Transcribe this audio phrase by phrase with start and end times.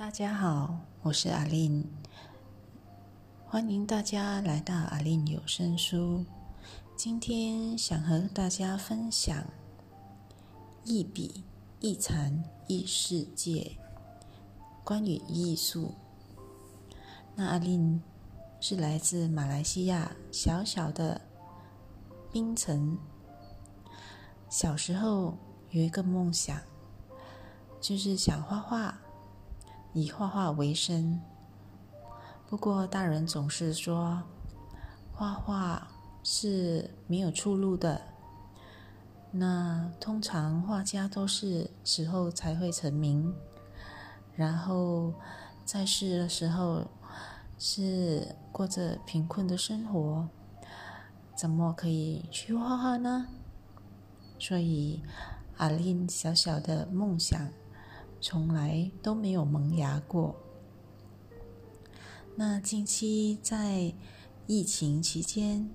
[0.00, 1.86] 大家好，我是阿令，
[3.44, 6.24] 欢迎大家来到阿令有声书。
[6.96, 9.44] 今天想和大家分享
[10.84, 11.44] 一笔
[11.80, 13.76] 一禅一世界，
[14.82, 15.94] 关于艺术。
[17.34, 18.02] 那阿令
[18.58, 21.20] 是来自马来西亚小小的
[22.32, 22.96] 槟城，
[24.48, 25.36] 小时候
[25.68, 26.58] 有一个梦想，
[27.82, 28.98] 就是想画画。
[29.92, 31.20] 以画画为生，
[32.48, 34.22] 不过大人总是说
[35.12, 35.88] 画画
[36.22, 38.00] 是没有出路的。
[39.32, 43.34] 那通常画家都是死后才会成名，
[44.34, 45.14] 然后
[45.64, 46.84] 在世的时候
[47.58, 50.28] 是过着贫困的生活，
[51.36, 53.28] 怎么可以去画画呢？
[54.38, 55.02] 所以
[55.58, 57.48] 阿琳小小的梦想。
[58.20, 60.36] 从来都没有萌芽过。
[62.36, 63.94] 那近期在
[64.46, 65.68] 疫情期间，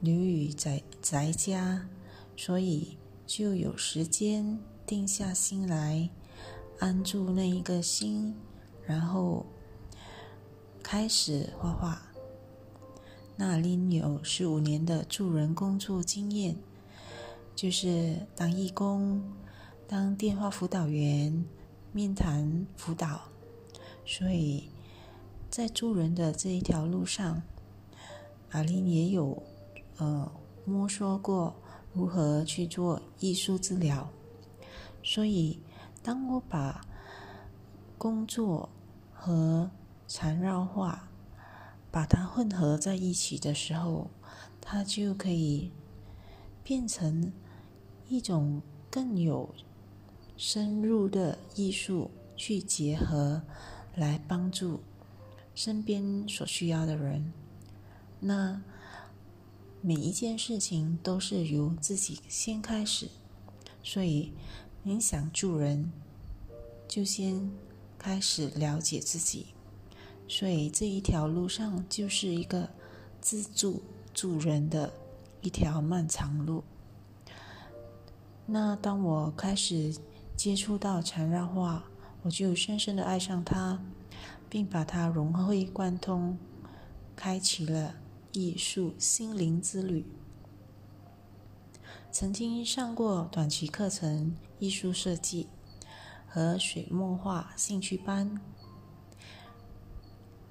[0.00, 1.88] 刘宇在宅家，
[2.36, 6.10] 所以就有时间定下心来，
[6.78, 8.34] 安住那一个心，
[8.86, 9.46] 然后
[10.82, 12.02] 开始画画。
[13.36, 16.56] 那林有十五年的助人工作经验，
[17.56, 19.22] 就是当义工。
[19.92, 21.44] 当电话辅导员、
[21.92, 23.28] 面谈辅导，
[24.06, 24.70] 所以
[25.50, 27.42] 在助人的这一条路上，
[28.52, 29.42] 阿琳也有
[29.98, 30.32] 呃
[30.64, 31.54] 摸索过
[31.92, 34.08] 如何去做艺术治疗。
[35.02, 35.60] 所以，
[36.02, 36.80] 当我把
[37.98, 38.70] 工作
[39.12, 39.70] 和
[40.08, 41.10] 缠绕画
[41.90, 44.08] 把它混合在一起的时候，
[44.58, 45.70] 它就可以
[46.64, 47.30] 变成
[48.08, 49.54] 一种更有。
[50.44, 53.42] 深入的艺术去结合，
[53.94, 54.80] 来帮助
[55.54, 57.32] 身边所需要的人。
[58.18, 58.60] 那
[59.80, 63.08] 每一件事情都是由自己先开始，
[63.84, 64.32] 所以
[64.82, 65.92] 你想助人，
[66.88, 67.48] 就先
[67.96, 69.46] 开始了解自己。
[70.26, 72.68] 所以这一条路上就是一个
[73.20, 73.80] 自助
[74.12, 74.92] 助人的
[75.40, 76.64] 一条漫长路。
[78.44, 79.94] 那当我开始。
[80.36, 81.84] 接触到缠绕画，
[82.22, 83.80] 我就深深的爱上它，
[84.48, 86.36] 并把它融会贯通，
[87.14, 87.94] 开启了
[88.32, 90.04] 艺术心灵之旅。
[92.10, 95.48] 曾经上过短期课程艺术设计
[96.26, 98.40] 和水墨画兴趣班，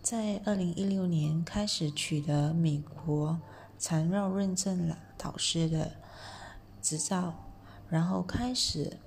[0.00, 3.40] 在二零一六年开始取得美国
[3.76, 5.96] 缠绕认证了导师的
[6.80, 7.34] 执照，
[7.88, 8.98] 然后开始。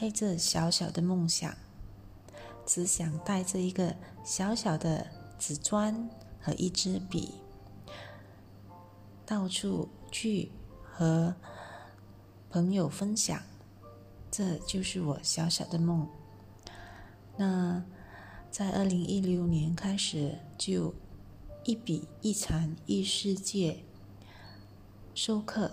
[0.00, 1.52] 带着小小的梦想，
[2.64, 5.08] 只想带着一个小小的
[5.40, 6.08] 纸砖
[6.40, 7.34] 和一支笔，
[9.26, 10.52] 到处去
[10.84, 11.34] 和
[12.48, 13.42] 朋友分享。
[14.30, 16.08] 这就是我小小的梦。
[17.36, 17.82] 那
[18.52, 20.94] 在二零一六年开始，就
[21.64, 23.82] 一笔一禅一世界
[25.12, 25.72] 授课，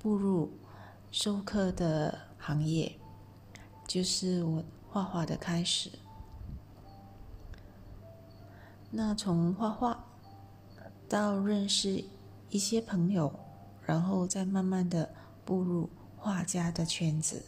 [0.00, 0.50] 步入
[1.12, 2.96] 授课的行业。
[3.90, 5.90] 就是我画画的开始。
[8.88, 10.04] 那从画画
[11.08, 12.04] 到认识
[12.50, 13.34] 一些朋友，
[13.84, 15.12] 然后再慢慢的
[15.44, 17.42] 步入画家的圈子，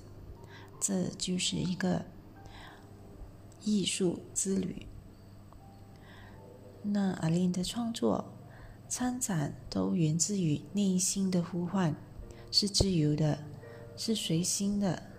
[0.81, 2.05] 这就是一个
[3.61, 4.85] 艺术之旅。
[6.83, 8.25] 那阿琳的创作、
[8.89, 11.95] 参展都源自于内心的呼唤，
[12.51, 13.39] 是自由的，
[13.97, 15.12] 是随心的。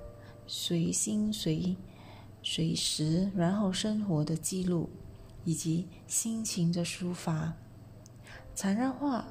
[0.46, 1.78] 随心随
[2.42, 4.90] 随时，然后生活的记录
[5.46, 7.54] 以及心情的抒发。
[8.54, 9.28] 缠绕画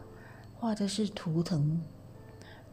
[0.55, 1.83] 画的是图腾，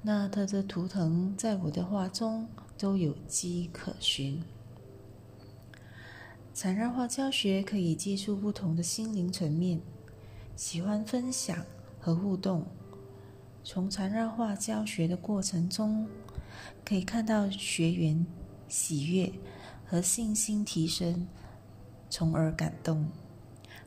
[0.02, 2.48] 那它的图腾在我的画中
[2.78, 4.42] 都有迹可循。
[6.54, 9.82] 缠绕画教学可以接触不同的心灵层面，
[10.56, 11.66] 喜欢分享
[12.00, 12.66] 和互动。
[13.64, 16.08] 从缠绕画教学的过程中。
[16.84, 18.26] 可以看到学员
[18.70, 19.30] 喜悦
[19.86, 21.28] 和信心提升，
[22.10, 23.06] 从而感动。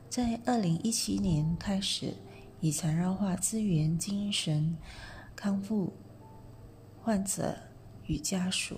[0.09, 2.13] 在二零一七年开始，
[2.59, 4.77] 以缠绕画支援精神
[5.35, 5.93] 康复
[7.01, 7.57] 患者
[8.05, 8.77] 与家属，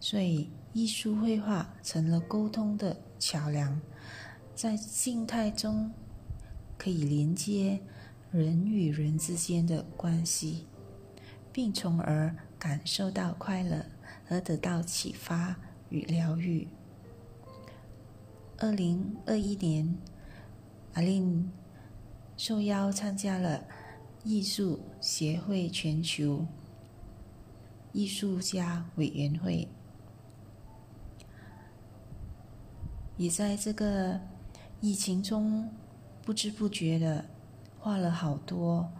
[0.00, 3.80] 所以艺术绘画成了沟通的桥梁，
[4.56, 5.92] 在静态中
[6.76, 7.80] 可以连接
[8.30, 10.66] 人与人之间的关系。
[11.54, 13.84] 并从而感受到快乐，
[14.28, 15.56] 而得到启发
[15.88, 16.68] 与疗愈。
[18.58, 19.96] 二零二一年，
[20.94, 21.50] 阿令
[22.36, 23.64] 受邀参加了
[24.24, 26.46] 艺术协会全球
[27.92, 29.68] 艺术家委员会，
[33.16, 34.20] 也在这个
[34.80, 35.68] 疫情中
[36.22, 37.24] 不知不觉的
[37.78, 38.90] 画了好多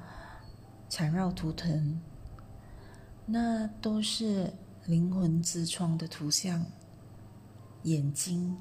[0.89, 2.01] 缠绕图腾，
[3.27, 4.53] 那都是
[4.87, 6.67] 灵魂之窗的图像，
[7.85, 8.57] 眼睛。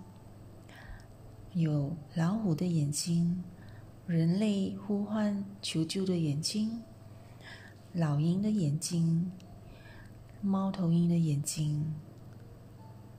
[1.54, 3.44] 有老虎的眼睛，
[4.06, 6.82] 人类呼唤求救的眼睛，
[7.94, 9.32] 老鹰的眼睛，
[10.42, 11.94] 猫头鹰的眼睛。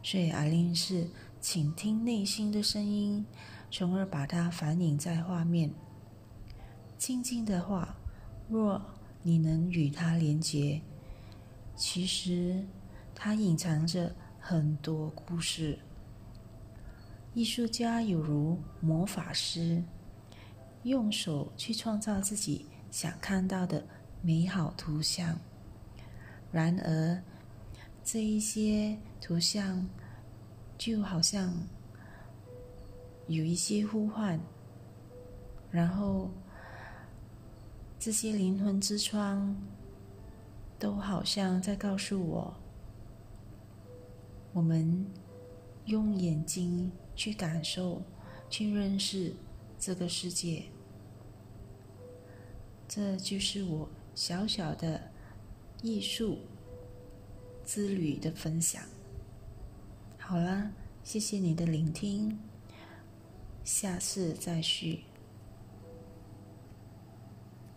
[0.02, 1.08] 所以阿玲是
[1.40, 3.26] 倾听内心的声音，
[3.70, 5.72] 从而把它反映在画面。
[6.96, 7.96] 静静的话，
[8.48, 8.80] 若
[9.22, 10.80] 你能与它连接，
[11.76, 12.64] 其实
[13.24, 15.78] 它隐藏着很多故事。
[17.34, 19.80] 艺术家有如魔法师，
[20.82, 23.86] 用手去创造自己想看到的
[24.22, 25.38] 美好图像。
[26.50, 27.22] 然而，
[28.02, 29.88] 这一些图像
[30.76, 31.54] 就好像
[33.28, 34.40] 有一些呼唤，
[35.70, 36.28] 然后
[38.00, 39.56] 这些灵魂之窗
[40.76, 42.54] 都好像在告诉我：
[44.52, 45.06] 我们
[45.84, 46.90] 用眼睛。
[47.14, 48.02] 去感受，
[48.48, 49.34] 去认识
[49.78, 50.64] 这个世界，
[52.88, 55.12] 这就是我小小的
[55.82, 56.38] 艺术
[57.66, 58.82] 之旅的分享。
[60.18, 60.72] 好了，
[61.04, 62.38] 谢谢你的聆听，
[63.62, 65.04] 下次再续。